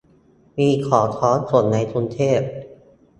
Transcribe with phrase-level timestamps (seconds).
[0.59, 2.39] มีของพร้อมส่งในกรุงเทพ